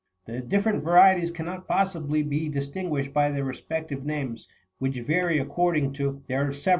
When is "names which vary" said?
4.03-5.37